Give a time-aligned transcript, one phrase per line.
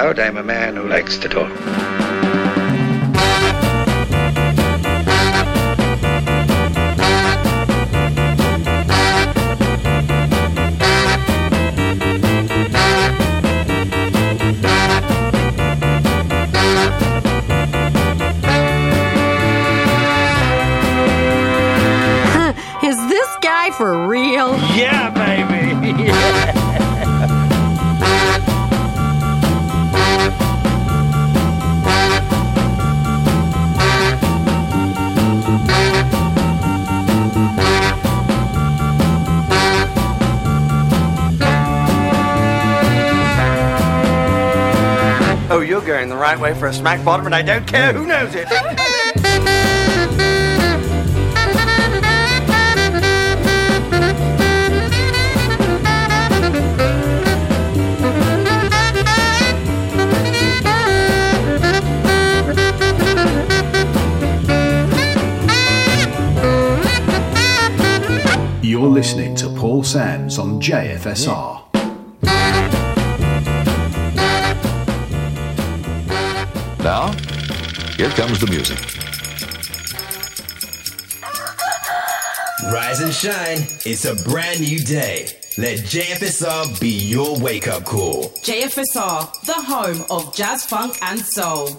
[0.00, 1.89] out, I'm a man who likes to talk.
[45.80, 48.34] still going the right way for a smack bottom, and I don't care who knows
[48.34, 48.48] it.
[68.62, 71.26] You're listening to Paul Sands on JFSR.
[71.26, 71.49] Yeah.
[78.00, 78.78] Here comes the music.
[82.72, 83.58] Rise and shine.
[83.84, 85.28] It's a brand new day.
[85.58, 88.30] Let JFSR be your wake up call.
[88.40, 91.78] JFSR, the home of jazz, funk, and soul.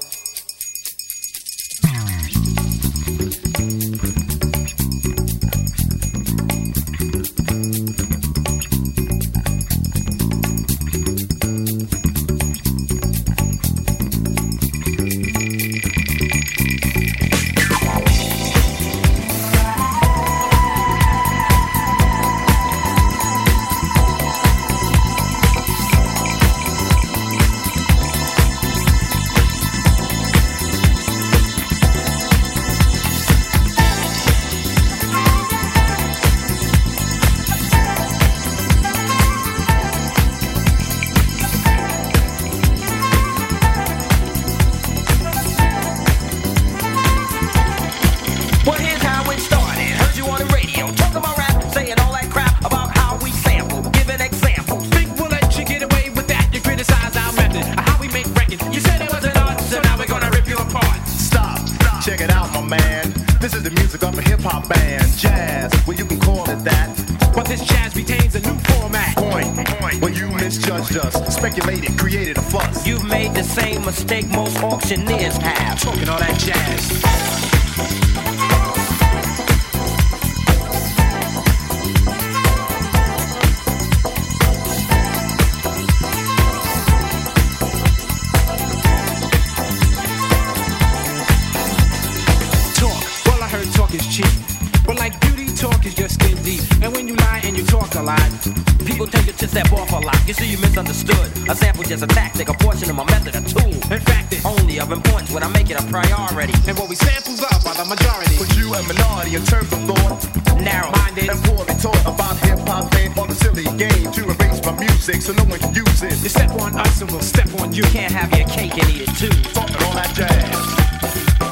[105.33, 106.53] when I make it a priority.
[106.67, 108.37] And what we samples are by the majority.
[108.37, 110.19] Put you a minority in terms of thought.
[110.59, 115.21] Narrow-minded and poorly taught about hip-hop and all the silly game to erase my music
[115.21, 116.17] so no one can use it.
[116.21, 117.83] You step on us and we'll step on you.
[117.83, 119.33] Can't have your cake and eat it too.
[119.51, 121.50] Fuck all that jazz.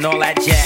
[0.00, 0.59] Talking all that jazz.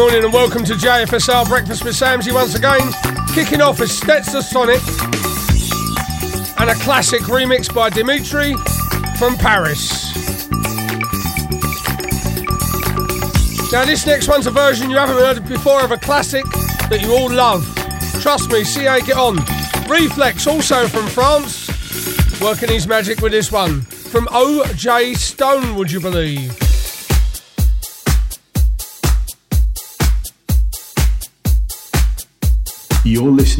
[0.00, 2.80] Morning and welcome to JFSR Breakfast with Samsie once again.
[3.34, 4.80] Kicking off is Stetsasonic
[6.58, 8.54] and a classic remix by Dimitri
[9.18, 10.10] from Paris.
[13.70, 16.46] Now, this next one's a version you haven't heard before of a classic
[16.88, 17.62] that you all love.
[18.22, 19.36] Trust me, see how you get on.
[19.86, 21.68] Reflex, also from France,
[22.40, 23.82] working his magic with this one.
[23.82, 26.59] From OJ Stone, would you believe?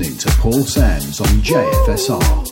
[0.01, 2.50] Listening to Paul Sands on JFSR.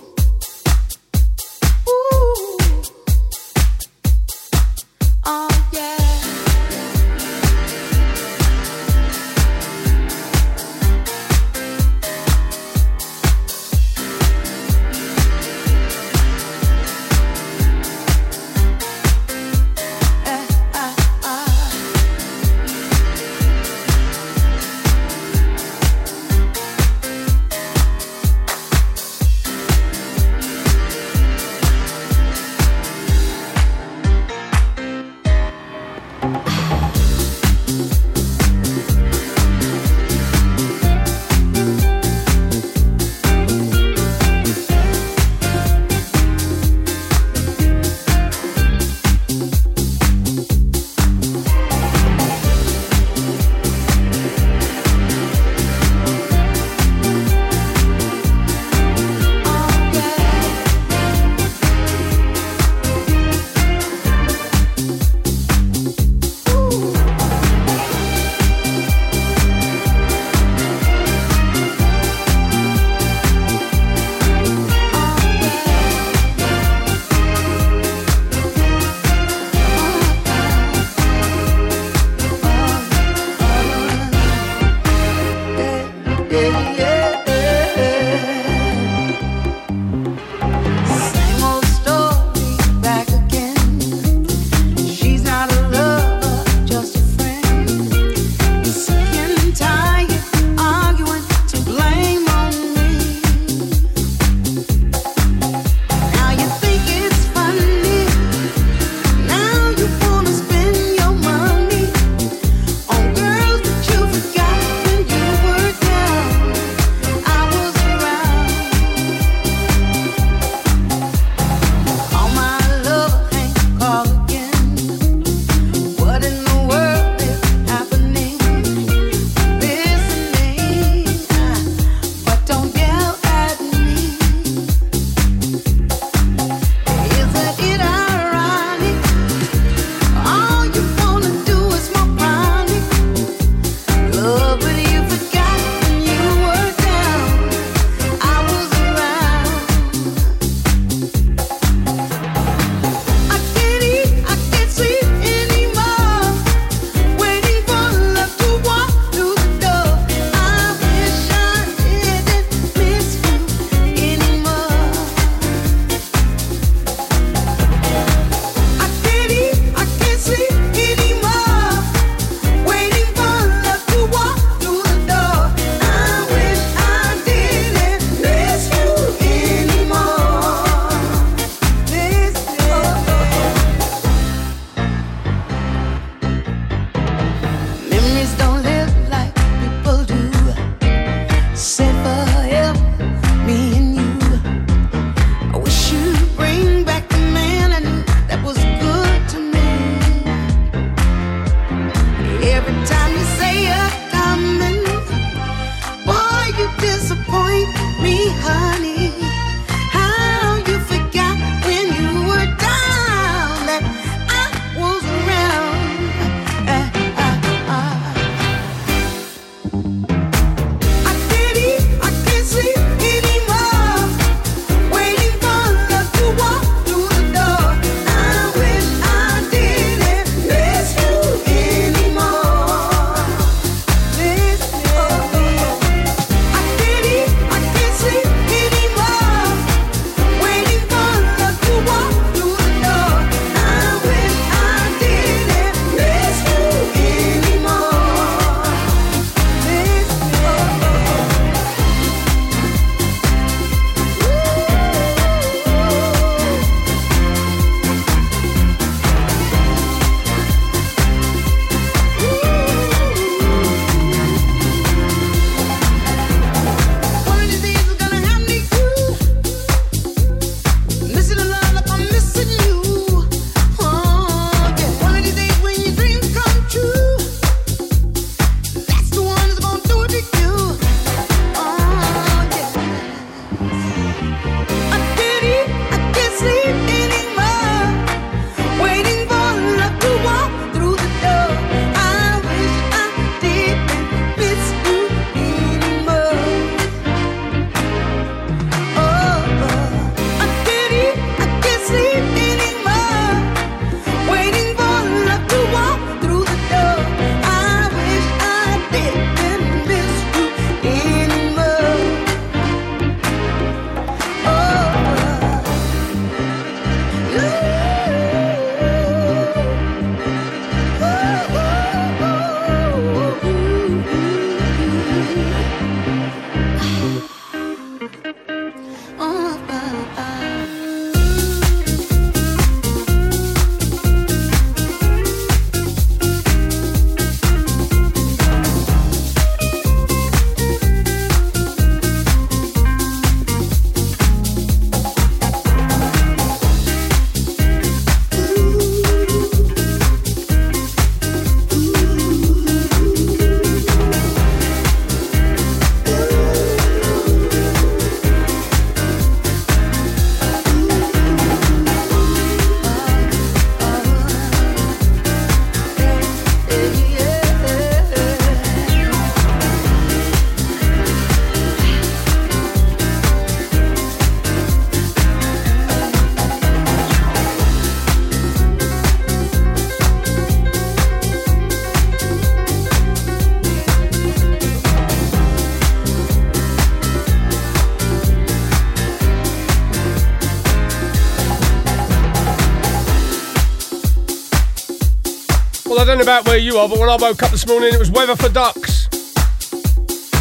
[396.29, 398.51] About where you are, but when I woke up this morning, it was weather for
[398.51, 399.09] ducks.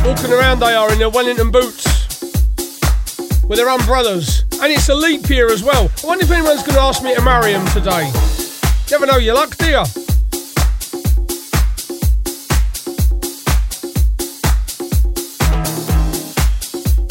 [0.04, 1.86] Walking around they are in their Wellington boots
[3.48, 4.44] with their umbrellas.
[4.62, 5.90] And it's a leap year as well.
[6.04, 8.12] I wonder if anyone's going to ask me to marry them today.
[8.92, 9.84] Never know your luck, do you?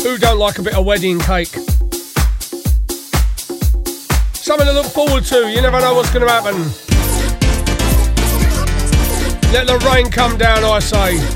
[0.03, 1.55] Who don't like a bit of wedding cake?
[4.35, 5.51] Something to look forward to.
[5.51, 6.86] You never know what's going to happen.
[9.57, 11.36] Let the rain come down, I say.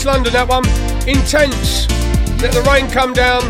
[0.00, 0.64] East London, that one.
[1.06, 1.84] Intense.
[2.40, 3.42] Let the rain come down.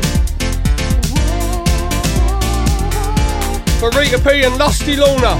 [3.79, 5.39] For Rita P and Lusty Lorna.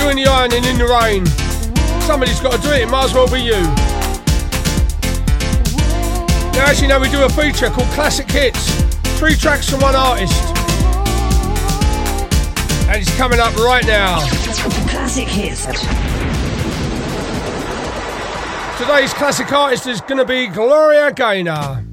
[0.00, 1.26] doing the ironing in the rain.
[2.08, 3.60] Somebody's got to do it, it might as well be you.
[6.56, 8.72] Now, as you know, we do a feature called Classic Hits
[9.20, 10.32] three tracks from one artist.
[12.88, 14.43] And it's coming up right now.
[18.78, 21.83] Today's classic artist is going to be Gloria Gaynor.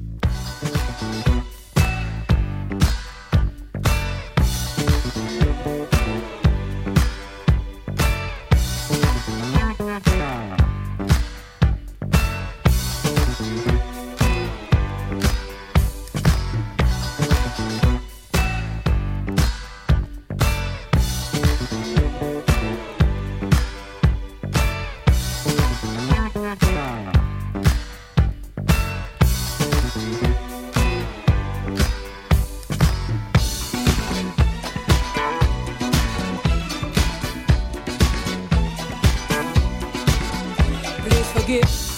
[41.52, 41.91] get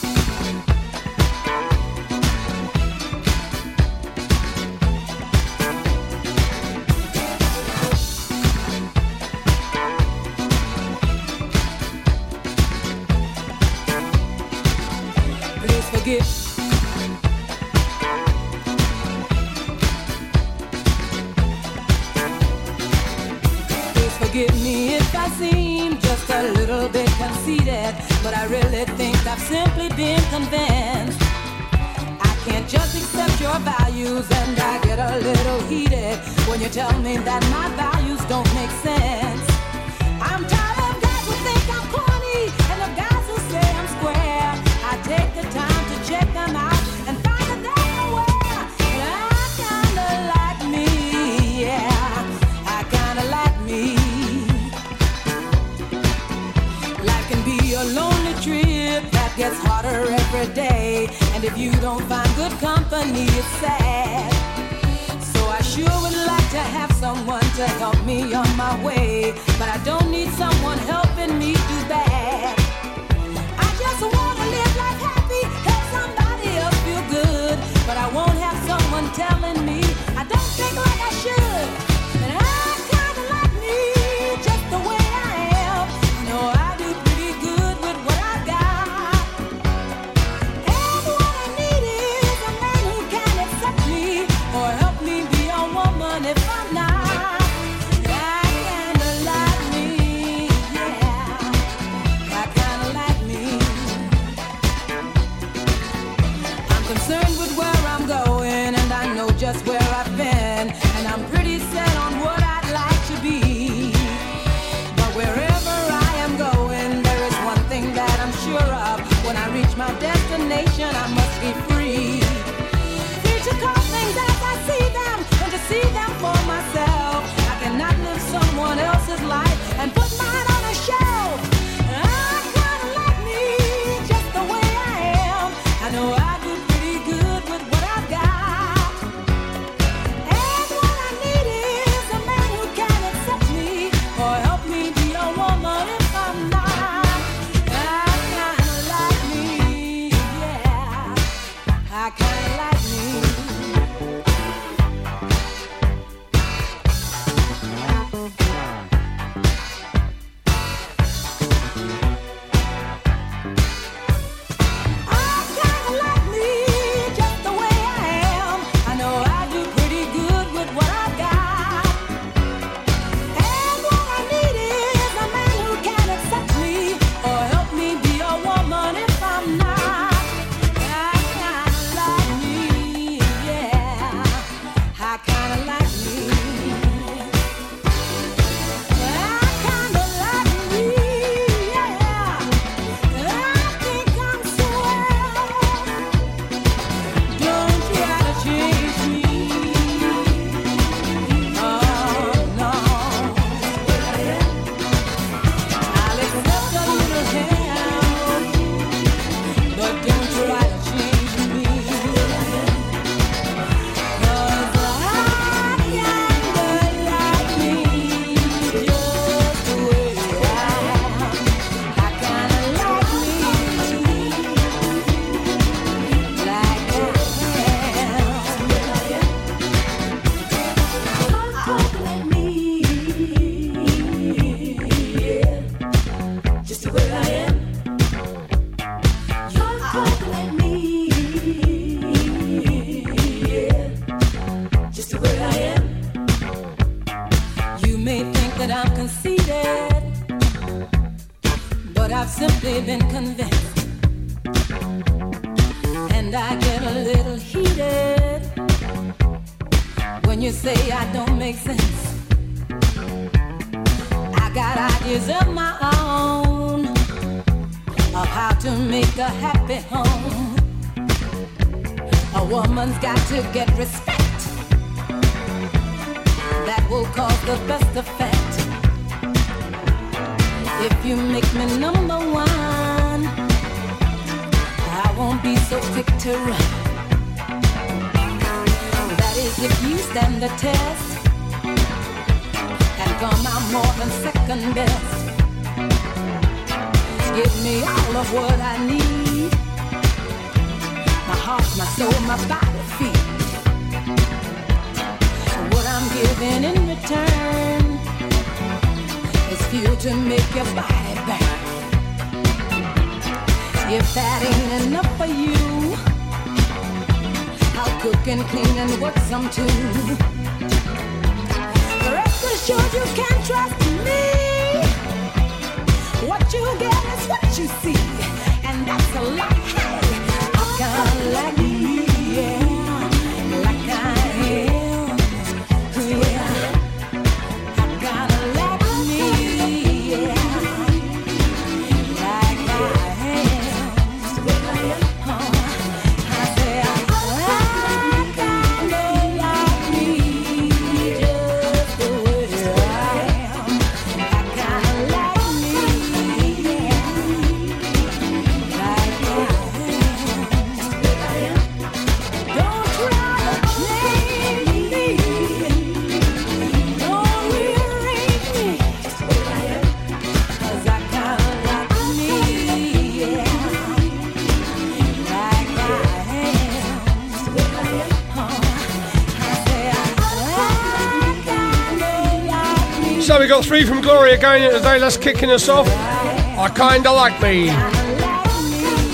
[383.65, 384.99] three from Gloria Gaynor today.
[384.99, 385.89] That's kicking us off.
[385.89, 387.67] I kinda like me.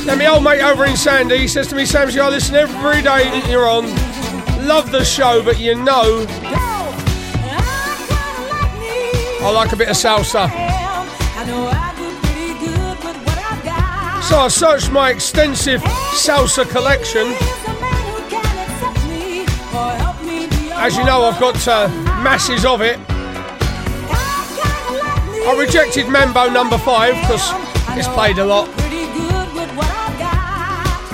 [0.05, 3.03] Then my old mate over in Sandy he says to me, Samsie, I listen every
[3.03, 3.87] day that you're on.
[4.67, 6.27] Love the show, but you know
[9.43, 10.51] I like a bit of salsa.
[14.23, 17.27] So I searched my extensive salsa collection.
[20.83, 21.89] As you know, I've got uh,
[22.23, 22.99] masses of it.
[25.51, 27.51] I rejected Mambo number five because
[27.99, 28.71] it's played a lot.
[28.79, 31.13] Pretty good with what I got.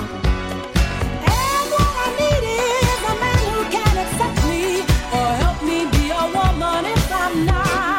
[1.25, 6.13] And what I need is a man who can accept me or help me be
[6.13, 7.97] a woman if I'm not.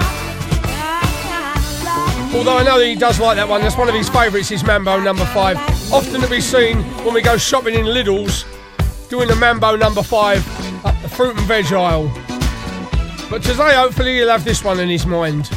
[0.62, 3.96] I kinda like Although I know that he does like that one, that's one of
[3.96, 5.56] his favourites, is Mambo number five.
[5.92, 8.44] Often to be seen when we go shopping in Lidl's,
[9.08, 10.46] doing the Mambo number five
[10.86, 12.06] up the fruit and veg aisle.
[13.28, 15.50] But today, hopefully, he'll have this one in his mind.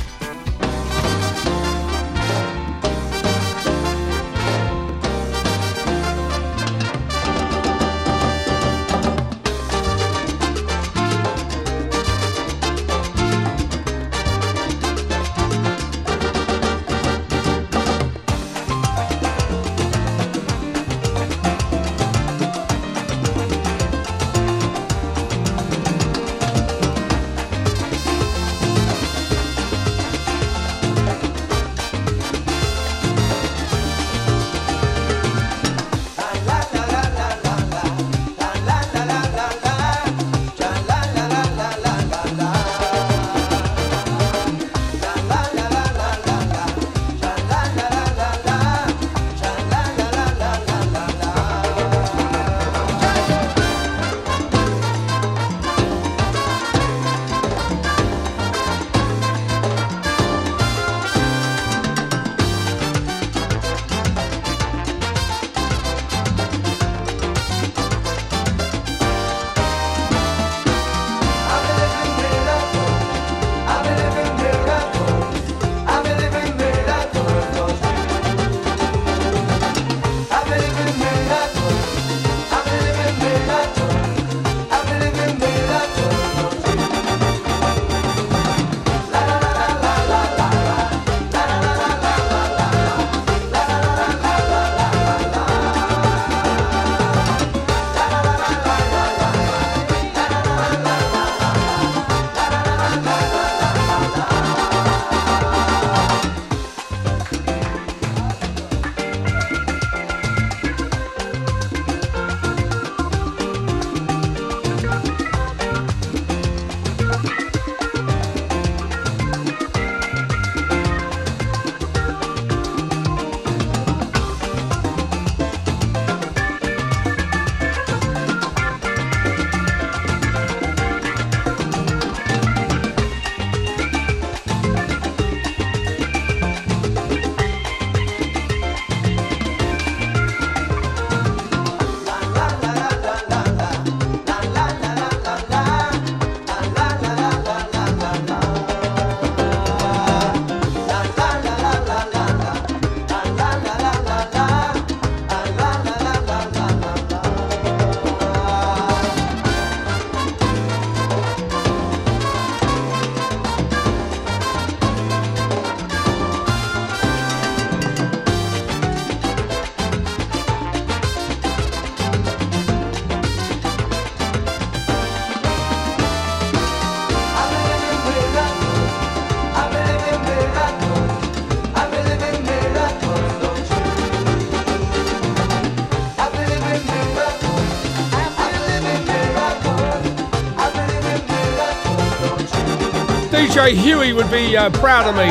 [193.70, 195.26] Huey would be uh, proud of me.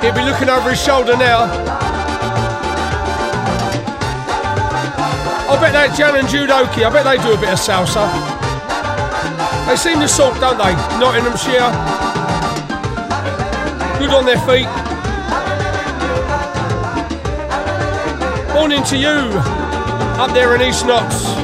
[0.00, 1.44] He'd be looking over his shoulder now.
[5.48, 8.06] I bet that Jan and Judoki, I bet they do a bit of salsa.
[9.66, 10.72] They seem to sort, don't they?
[11.00, 11.72] Nottinghamshire.
[13.98, 14.68] Good on their feet.
[18.54, 19.38] Morning to you
[20.18, 21.35] up there in East Knox.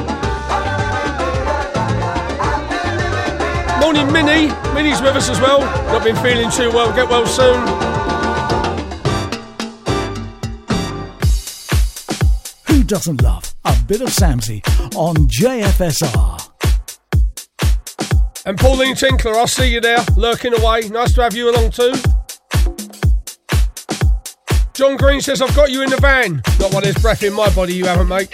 [3.83, 4.47] Morning, Minnie.
[4.73, 5.59] Minnie's with us as well.
[5.59, 6.95] Not been feeling too well.
[6.95, 7.59] Get well soon.
[12.67, 14.63] Who doesn't love a bit of Samsie
[14.95, 16.49] on JFSR?
[18.45, 20.87] And Pauline Tinkler, I'll see you there, lurking away.
[20.87, 21.93] Nice to have you along too.
[24.73, 26.41] John Green says, I've got you in the van.
[26.57, 28.33] Not while there's breath in my body, you haven't, mate.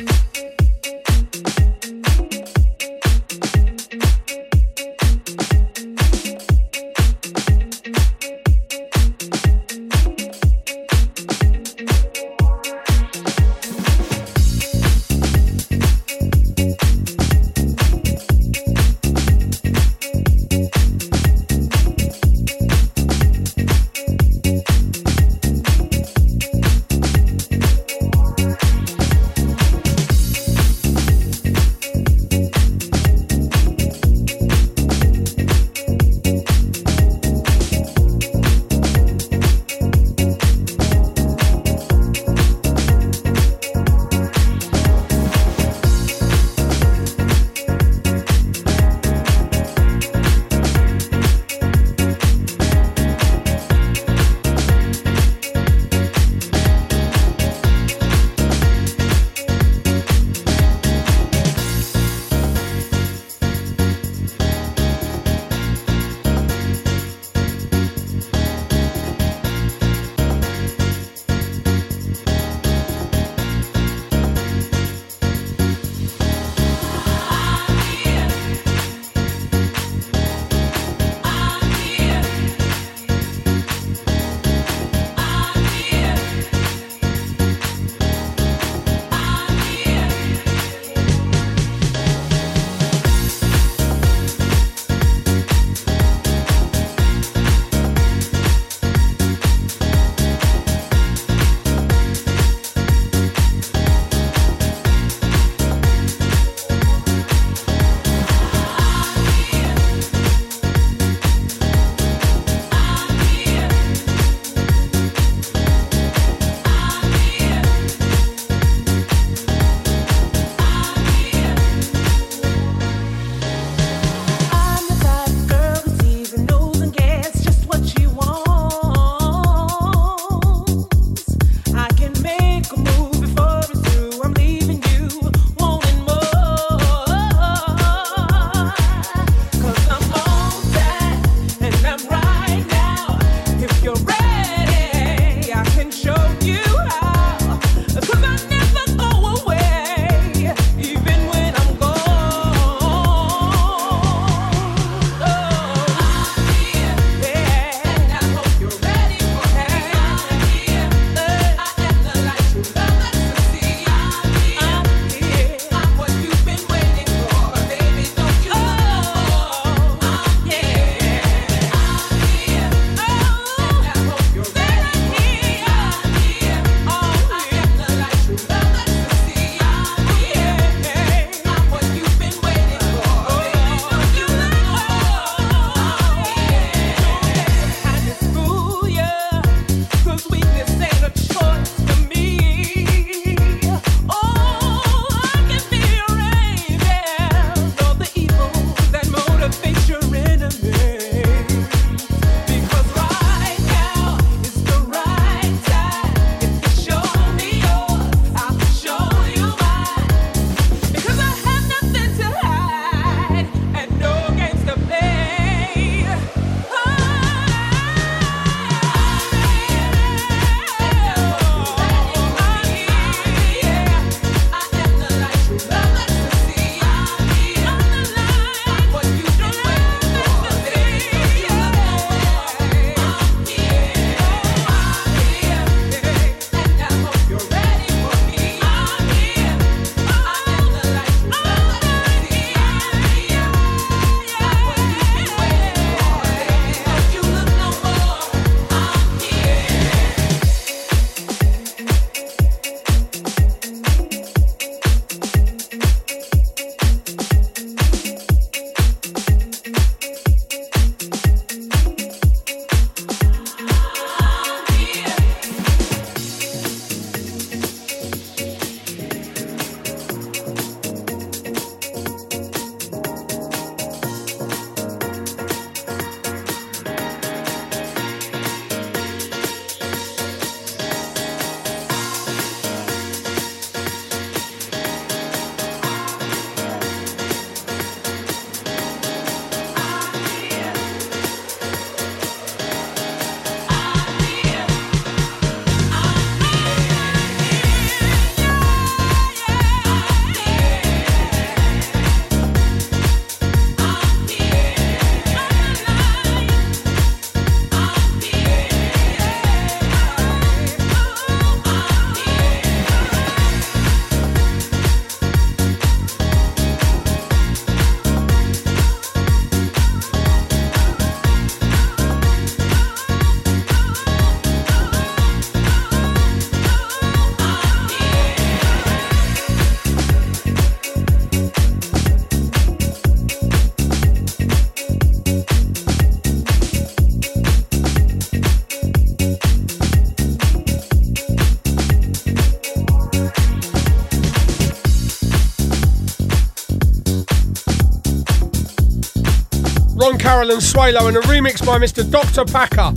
[350.40, 352.10] And Swaylo and a remix by Mr.
[352.10, 352.46] Dr.
[352.46, 352.94] Packer.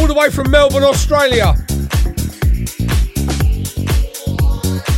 [0.00, 1.54] All the way from Melbourne, Australia.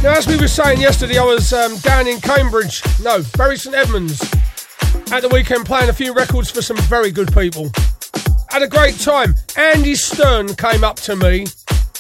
[0.01, 3.75] Now, as we were saying yesterday, I was um, down in Cambridge, no, Bury St
[3.75, 4.23] Edmunds,
[5.11, 7.69] at the weekend playing a few records for some very good people.
[8.49, 9.35] Had a great time.
[9.57, 11.47] Andy Stern came up to me,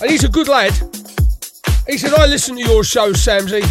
[0.00, 0.72] and he's a good lad.
[1.88, 3.66] He said, I listen to your show, Samsie,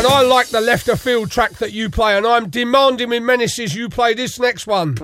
[0.00, 3.22] and I like the left of field track that you play, and I'm demanding with
[3.22, 4.96] menaces you play this next one.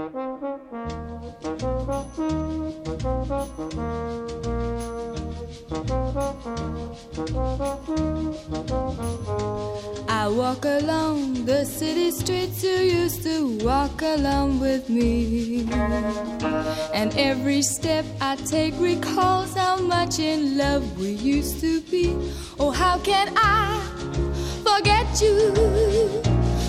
[10.08, 15.68] I walk along the city streets you used to walk along with me.
[16.94, 22.16] And every step I take recalls how much in love we used to be.
[22.58, 23.55] Oh, how can I
[24.76, 25.38] forget you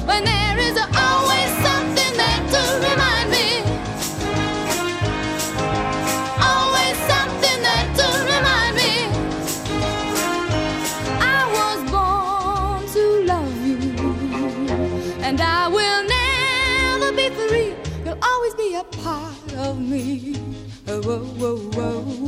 [0.06, 3.48] when there is always something there to remind me?
[6.52, 8.94] Always something there to remind me.
[11.20, 13.80] I was born to love you,
[15.22, 17.74] and I will never be free.
[18.06, 20.36] You'll always be a part of me.
[20.88, 22.28] Oh, whoa, whoa, whoa.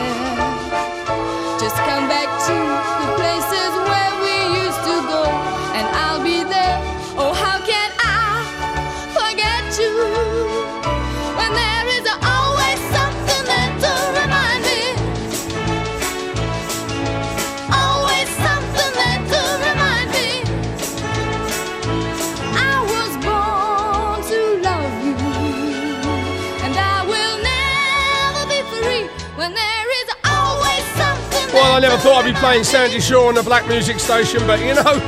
[31.71, 34.73] I never thought I'd be playing Sandie Shaw on a black music station, but you
[34.73, 34.99] know,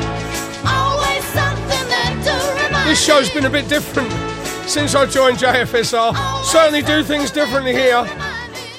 [0.66, 4.10] Always something there to this show's been a bit different
[4.68, 6.44] since I joined JFSR.
[6.46, 8.06] Certainly do things differently here.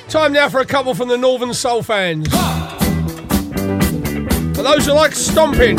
[0.08, 2.26] Time now for a couple from the Northern Soul fans.
[4.56, 5.76] For those who like stomping.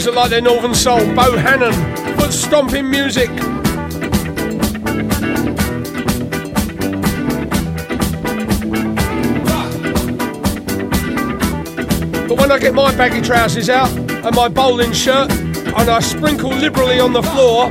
[0.00, 1.74] Those that like their Northern Soul, Bo Bohannon,
[2.18, 3.28] foot stomping music.
[12.26, 16.50] But when I get my baggy trousers out and my bowling shirt and I sprinkle
[16.50, 17.68] liberally on the floor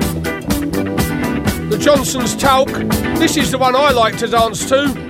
[1.70, 2.70] the Johnson's talc,
[3.18, 5.09] this is the one I like to dance to.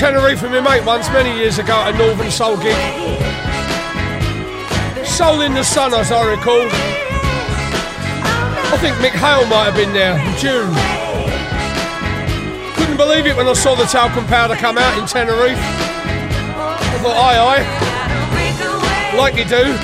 [0.00, 2.74] Tenerife with my mate once, many years ago, at a Northern Soul gig.
[5.04, 6.64] Soul in the Sun, as I recall.
[8.72, 10.72] I think Mick Hale might have been there in June.
[12.76, 15.58] Couldn't believe it when I saw the talcum powder come out in Tenerife.
[15.60, 19.16] I thought, aye, aye.
[19.18, 19.76] Like you do.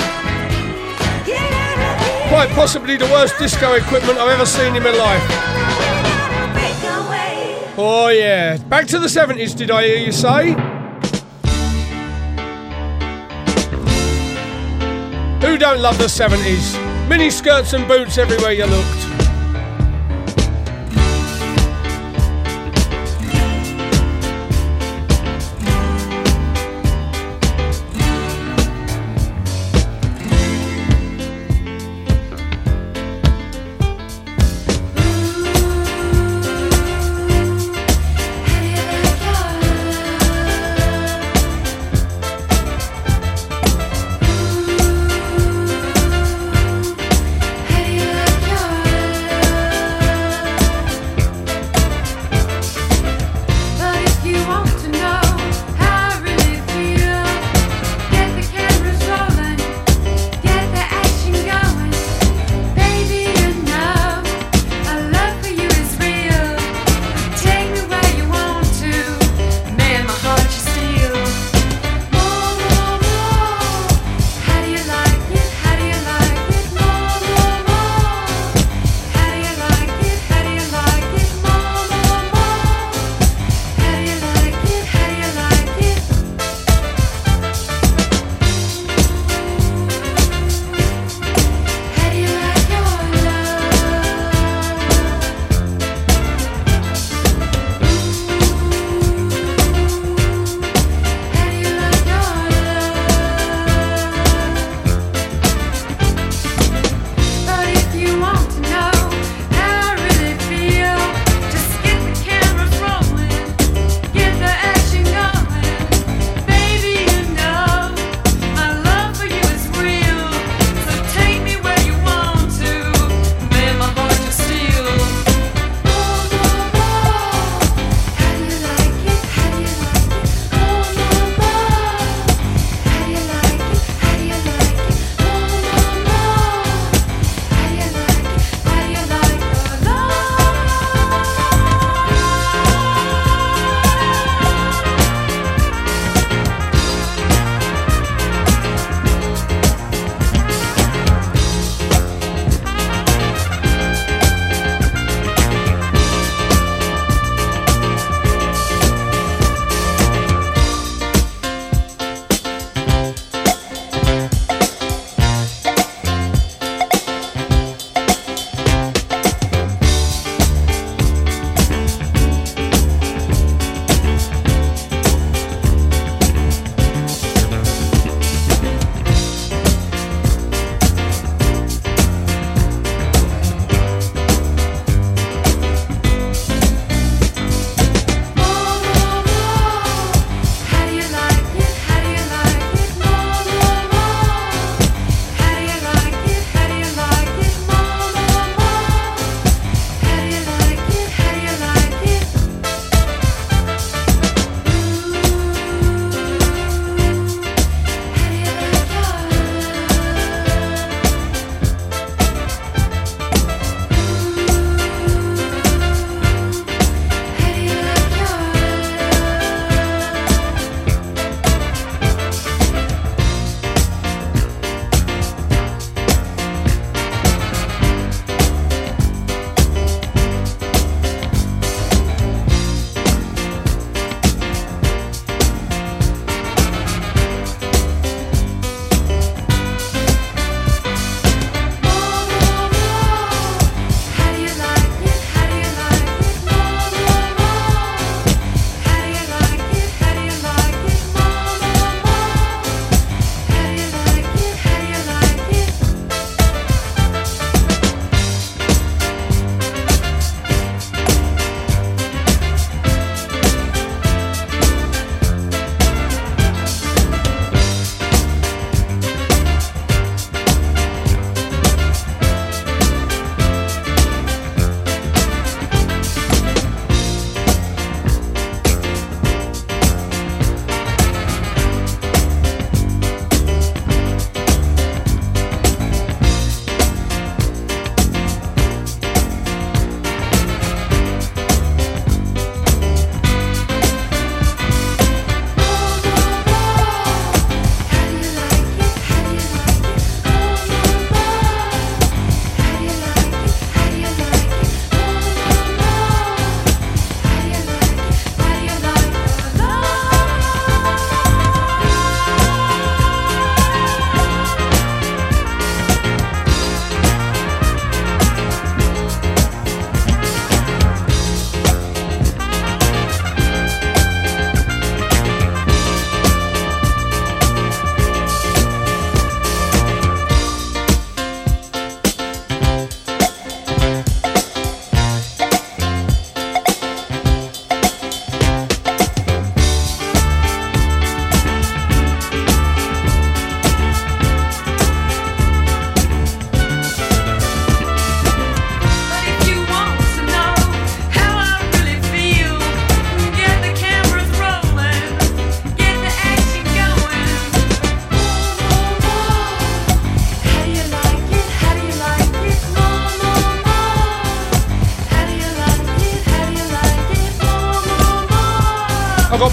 [2.31, 5.46] Quite possibly the worst disco equipment I've ever seen in my life.
[7.79, 8.57] Oh, yeah.
[8.57, 10.53] Back to the 70s, did I hear you say?
[15.47, 17.09] Who don't love the 70s?
[17.09, 18.96] Mini skirts and boots everywhere you looked.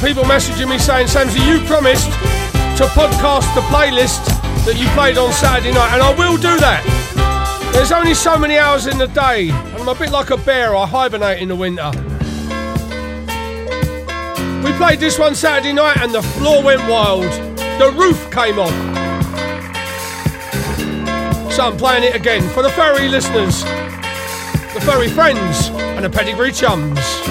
[0.04, 2.12] People messaging me saying, Samsie, you promised
[2.78, 4.26] to podcast the playlist
[4.66, 6.84] that you played on Saturday night, and I will do that.
[7.74, 9.50] There's only so many hours in the day.
[9.52, 11.90] I'm a bit like a bear, I hibernate in the winter.
[14.64, 17.24] We played this one Saturday night and the floor went wild.
[17.80, 18.74] The roof came off.
[21.54, 26.52] So I'm playing it again for the furry listeners, the furry friends, and the pedigree
[26.52, 27.23] chums.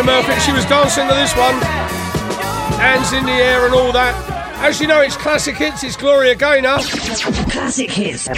[0.00, 0.40] Linda Murphy.
[0.40, 1.60] She was dancing to this one.
[2.80, 4.14] Hands in the air and all that.
[4.56, 6.78] As you know, it's classic hits, it's Gloria Gaynor.
[7.50, 8.28] Classic hits.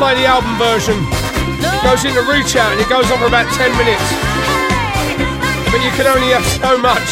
[0.00, 0.96] play the album version.
[1.60, 4.08] It goes into reach out and it goes on for about 10 minutes.
[5.70, 7.04] But you can only have so much.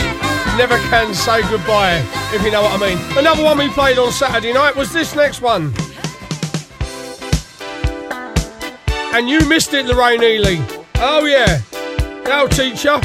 [0.57, 3.19] Never can say goodbye, if you know what I mean.
[3.19, 5.75] Another one we played on Saturday night was this next one.
[9.13, 10.57] And you missed it, Lorraine Ely.
[10.95, 11.61] Oh, yeah.
[12.25, 12.99] Now, teacher.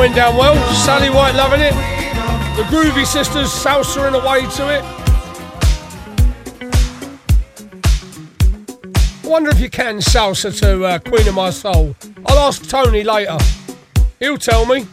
[0.00, 0.56] went down well.
[0.72, 1.74] Sally White loving it.
[2.56, 4.82] The Groovy Sisters salsaing away to it.
[9.22, 11.94] I wonder if you can salsa to uh, Queen of My Soul.
[12.24, 13.36] I'll ask Tony later.
[14.18, 14.86] He'll tell me.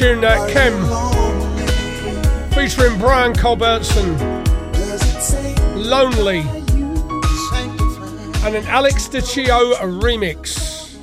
[0.00, 0.72] tune that Kem
[2.52, 4.16] featuring Brian Culbertson,
[5.76, 6.38] Lonely,
[8.46, 10.96] and an Alex DiCio remix.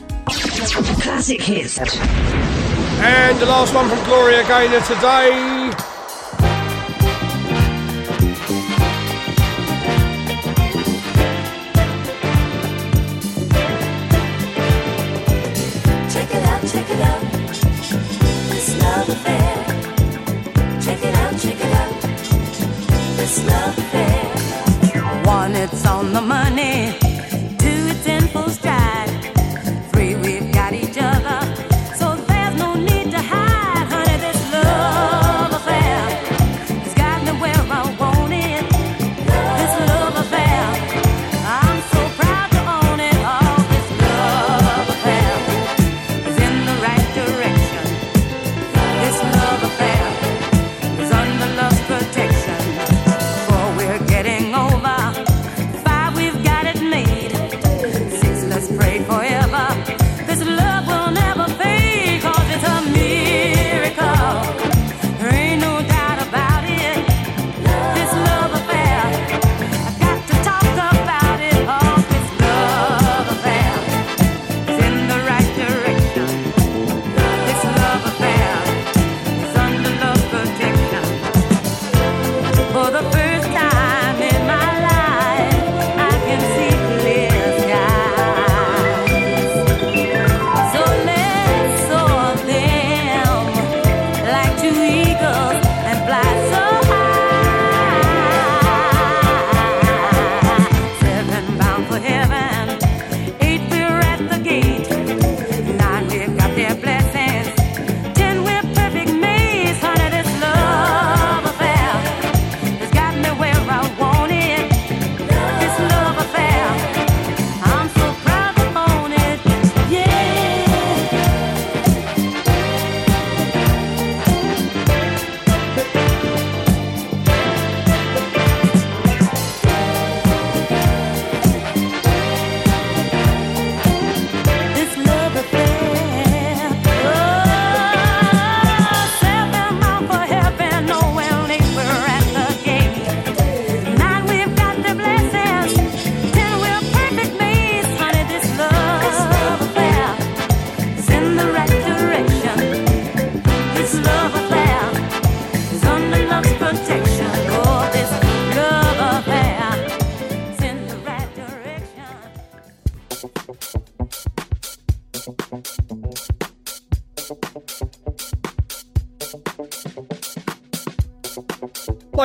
[1.03, 1.77] Classic hits.
[1.77, 5.56] And the last one from Gloria Gaynor today.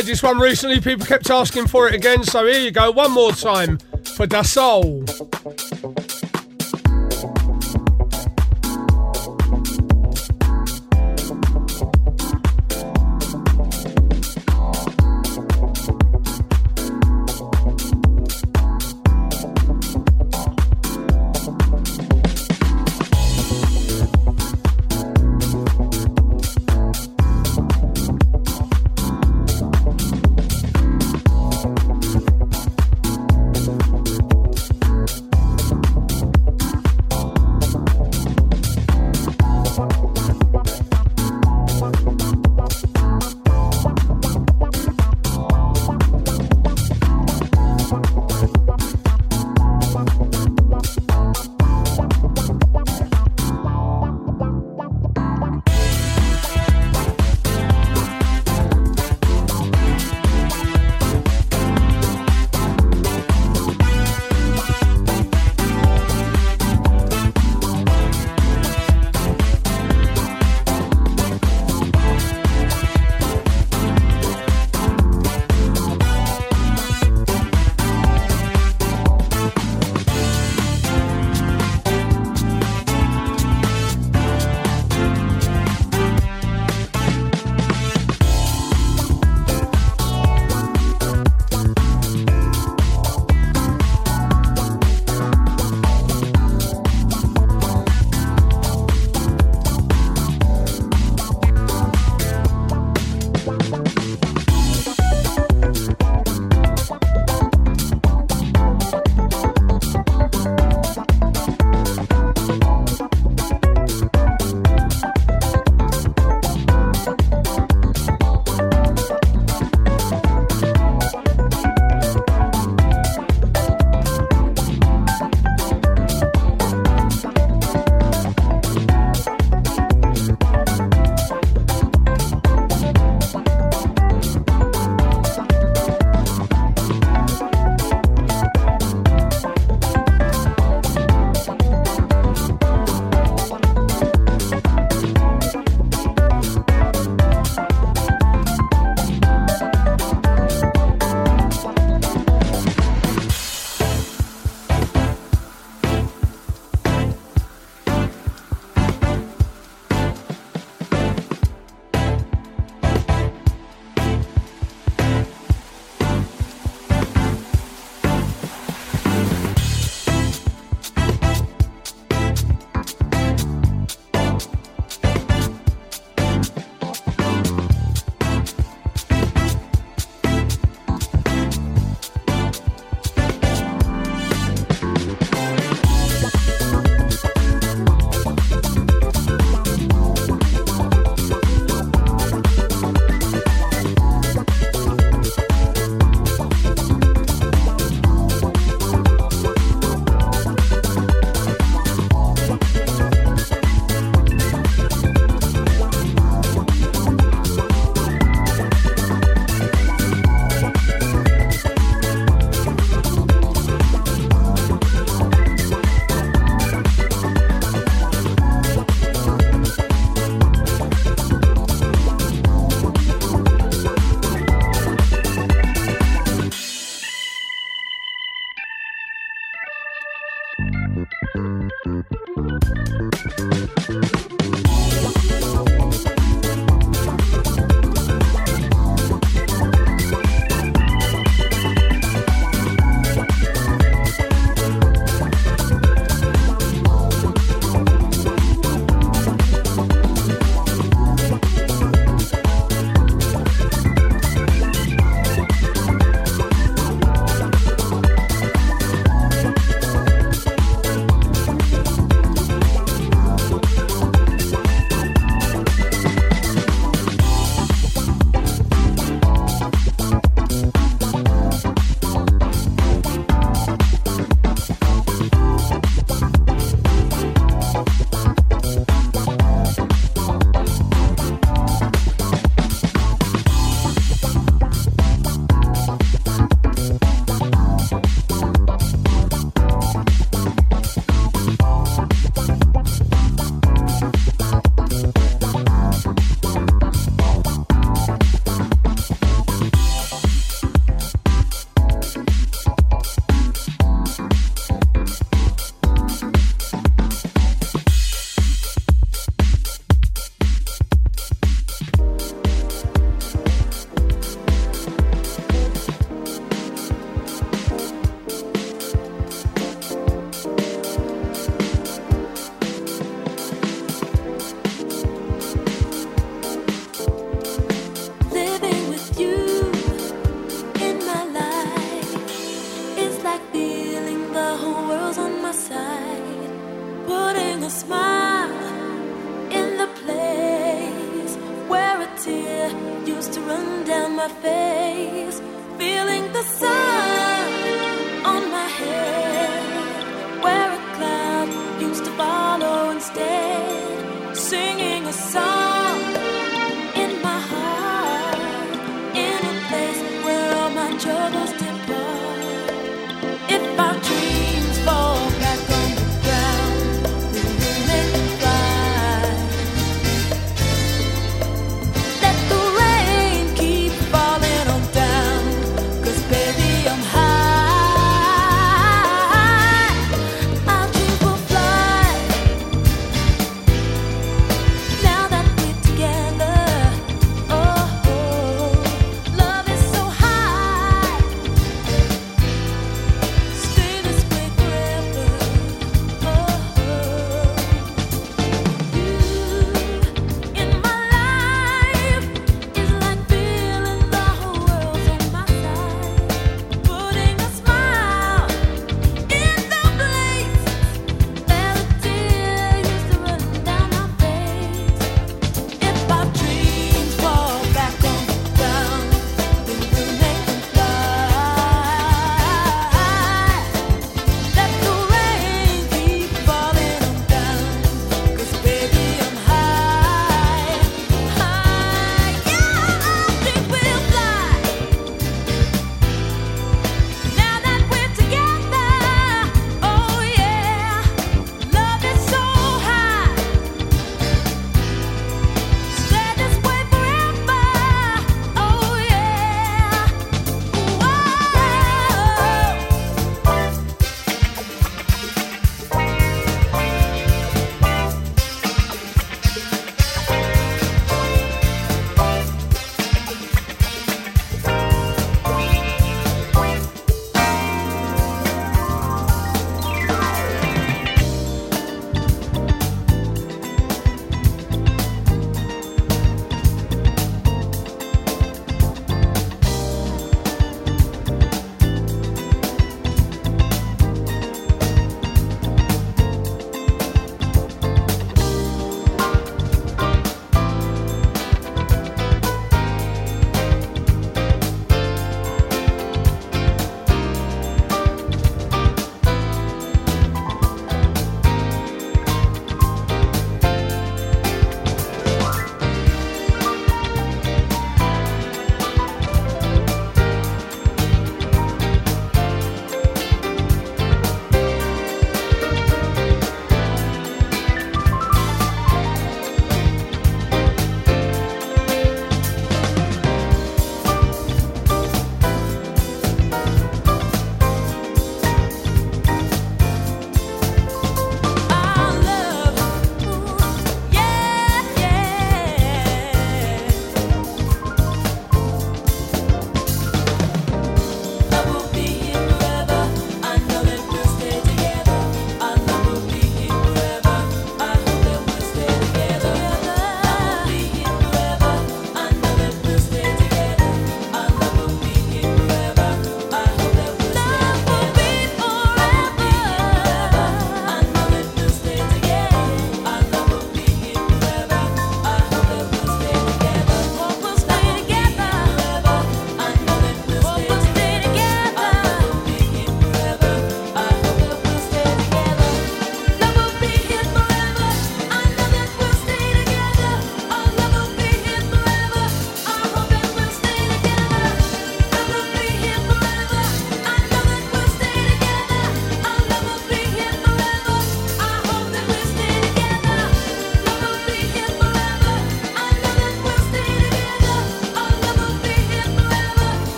[0.00, 0.80] played this one recently.
[0.80, 3.78] People kept asking for it again, so here you go, one more time
[4.16, 5.04] for Da Soul.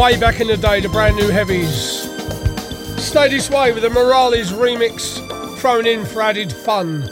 [0.00, 2.08] Way back in the day, the brand new heavies.
[2.98, 5.18] Stay this way with the Morales remix
[5.58, 7.02] thrown in for added fun.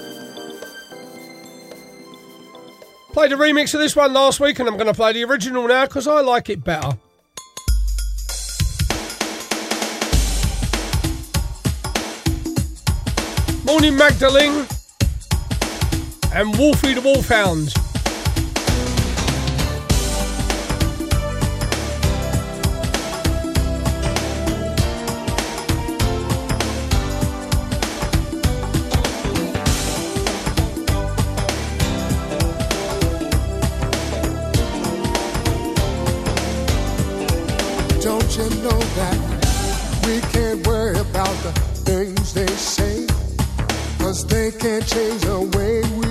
[3.12, 5.68] Played a remix of this one last week, and I'm going to play the original
[5.68, 6.96] now because I like it better.
[13.66, 14.66] Morning Magdalene
[16.32, 17.74] and Wolfie the Wolfhound.
[38.98, 41.52] That we can't worry about the
[41.86, 43.06] things they say?
[43.98, 46.07] Cause they can't change the way we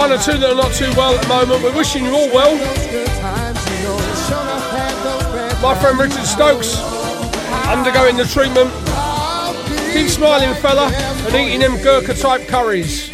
[0.00, 1.62] one or two that are not too well at the moment.
[1.62, 2.56] We're wishing you all well.
[5.60, 6.80] My friend Richard Stokes
[7.68, 8.70] undergoing the treatment.
[9.92, 13.10] Keep smiling, fella, and eating them Gurkha type curries.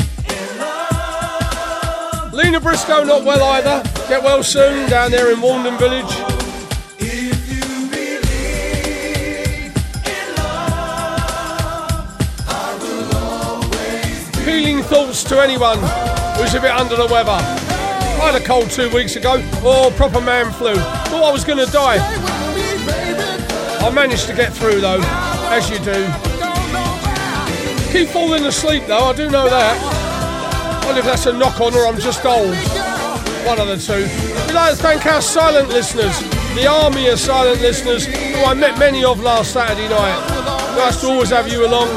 [2.32, 3.82] Lena Briscoe not well either.
[4.08, 6.14] Get well soon down there in Walden Village.
[14.44, 15.80] Healing thoughts to anyone
[16.36, 17.30] who's a bit under the weather.
[17.30, 19.40] I had a cold two weeks ago.
[19.62, 20.74] Oh, proper man flu.
[20.74, 21.98] Thought I was going to die.
[23.80, 25.00] I managed to get through though,
[25.50, 26.06] as you do.
[27.92, 30.84] Keep falling asleep though, I do know that.
[30.84, 32.54] Well, if that's a knock on or I'm just old.
[33.46, 34.06] One of the two.
[34.46, 36.18] We'd like to thank our silent listeners,
[36.54, 40.76] the army of silent listeners who I met many of last Saturday night.
[40.76, 41.88] Nice to always have you along.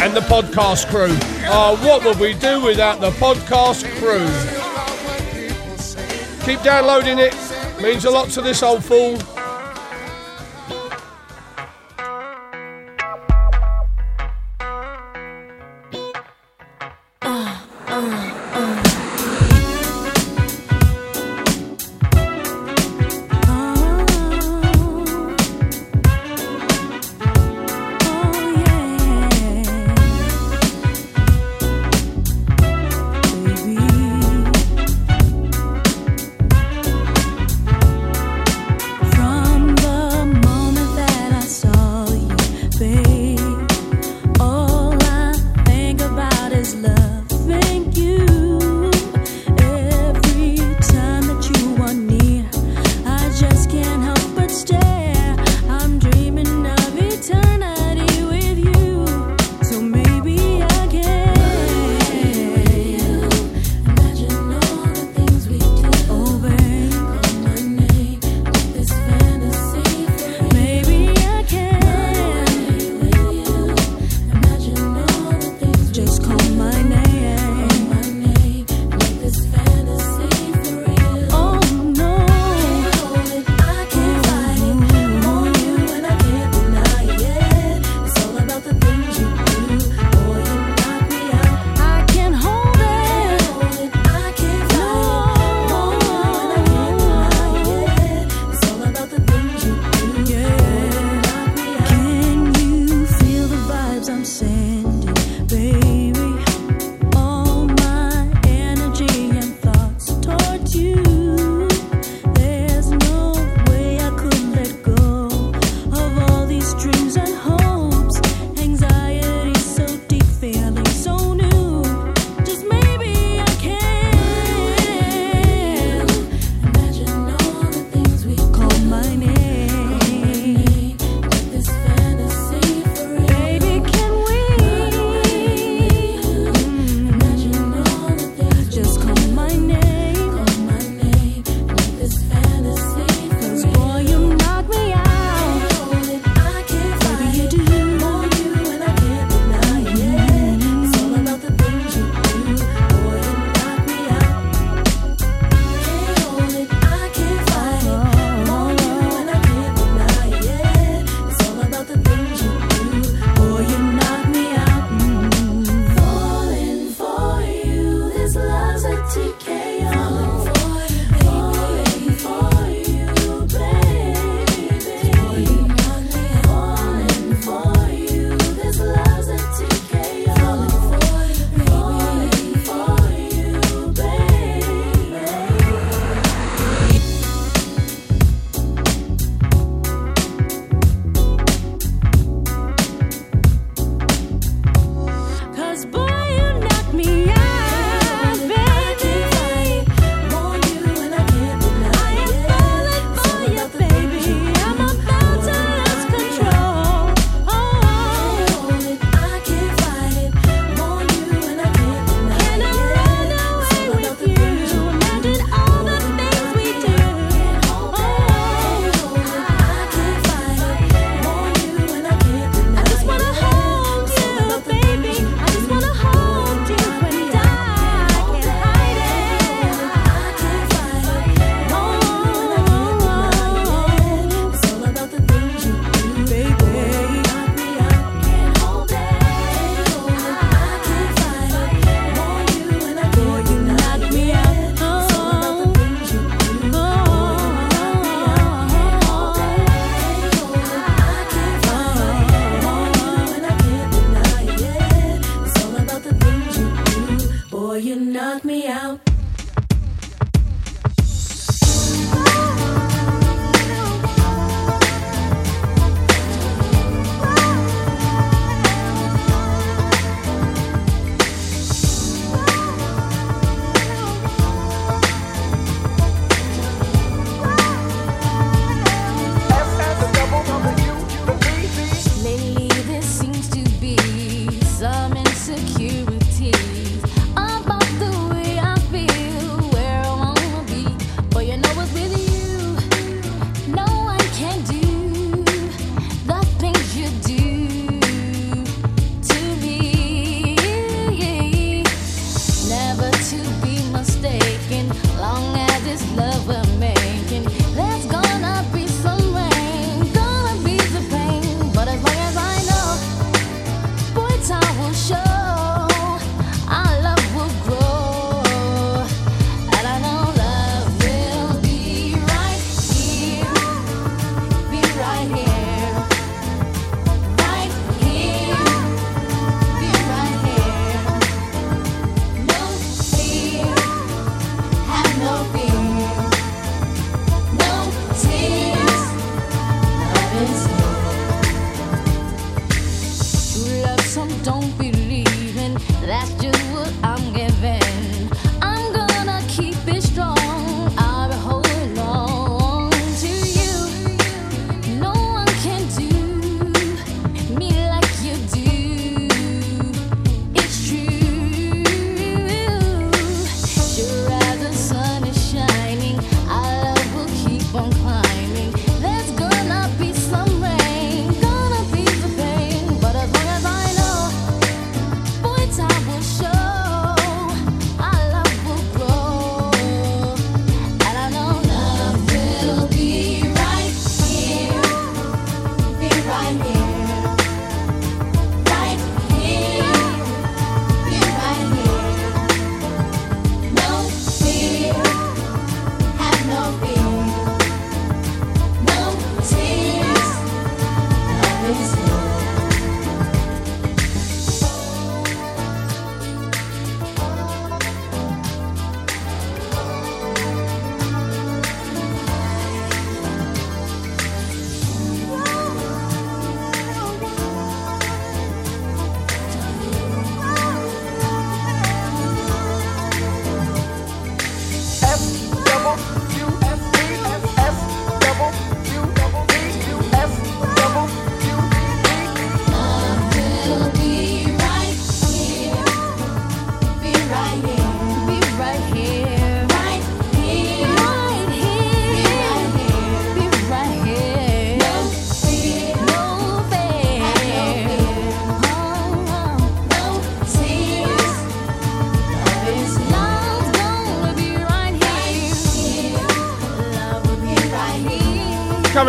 [0.00, 1.16] And the podcast crew.
[1.44, 4.28] Oh, what would we do without the podcast crew?
[6.46, 7.34] Keep downloading it.
[7.80, 9.18] Means a lot to this old fool.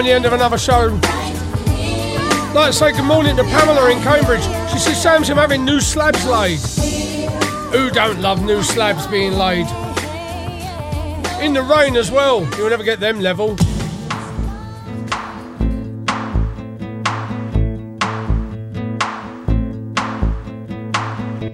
[0.03, 0.99] the end of another show.
[2.53, 4.43] Let's like to say good morning to Pamela in Cambridge.
[4.71, 6.59] She says, Sam's I'm having new slabs laid.
[7.71, 9.65] Who don't love new slabs being laid?
[11.41, 12.47] In the rain as well.
[12.57, 13.55] You'll never get them level.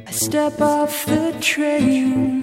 [0.07, 2.38] I step off the train.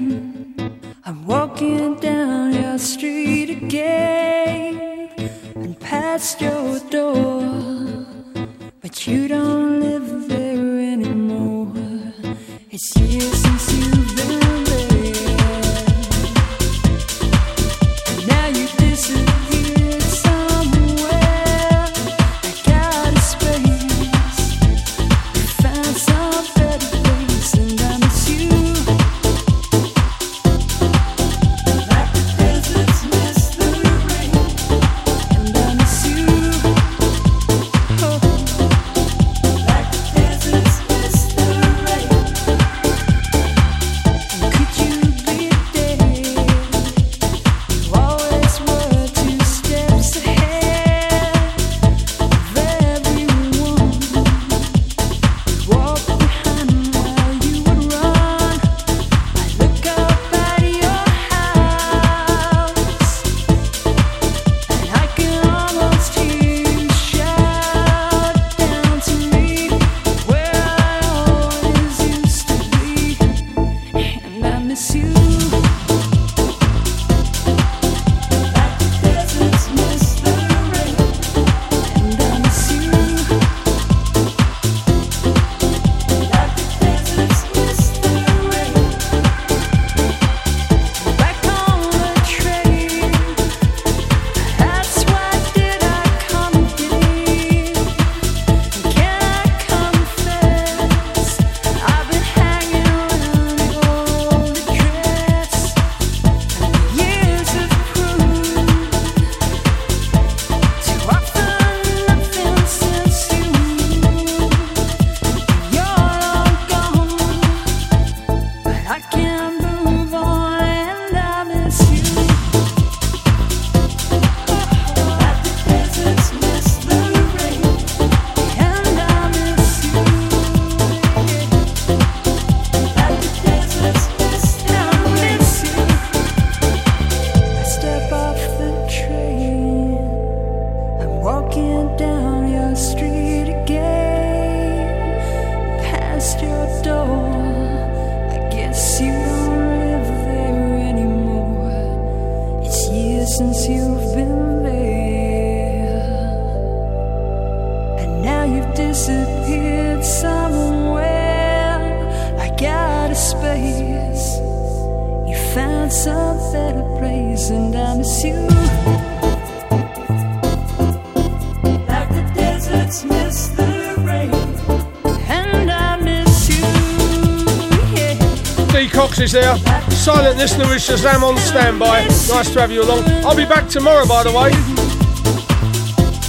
[180.86, 182.04] Shazam on standby.
[182.04, 183.02] Nice to have you along.
[183.24, 184.50] I'll be back tomorrow, by the way.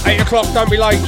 [0.04, 0.98] 8 o'clock, don't be late.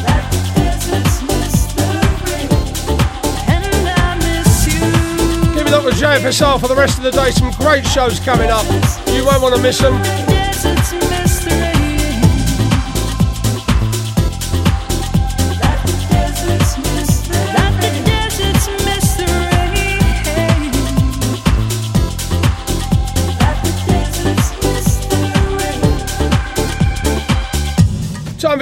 [5.56, 7.32] Give it up with JFSR for the rest of the day.
[7.32, 8.64] Some great shows coming up.
[9.09, 10.30] You won't want to miss them.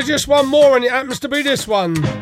[0.09, 2.18] just one more, and it happens to be this one.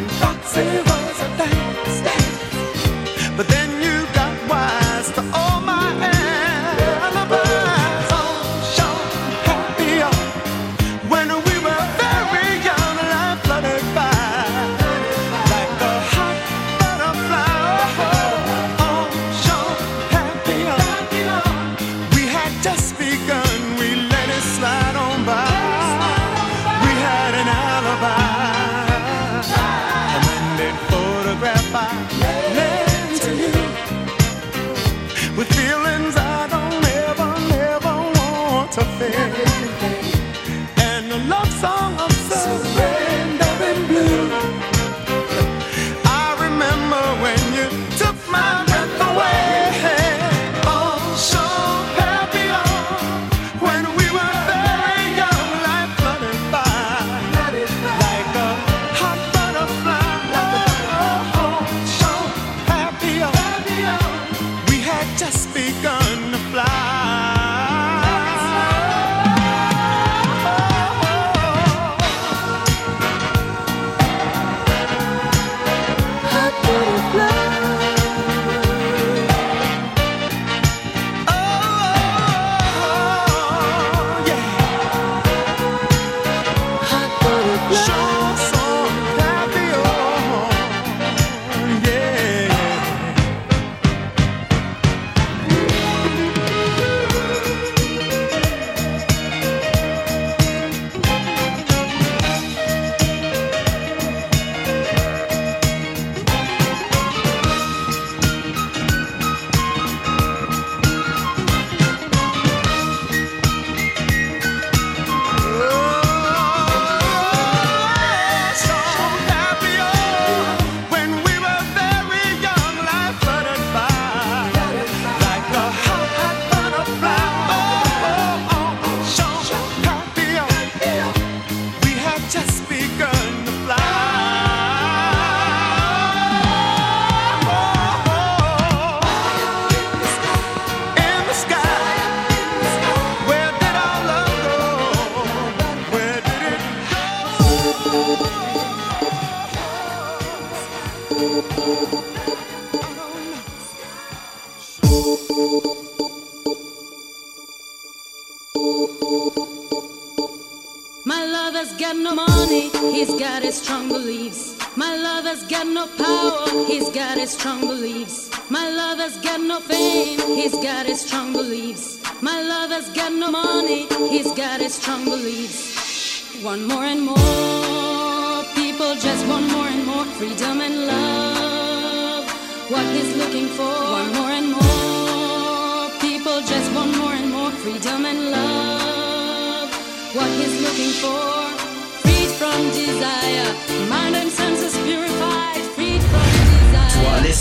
[0.00, 0.89] 人，大自。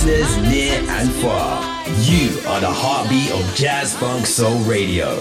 [0.09, 1.61] listeners near and far.
[2.01, 5.15] You are the heartbeat of Jazz Funk Soul Radio.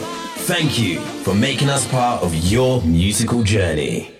[0.46, 4.17] Thank you for making us part of your musical journey.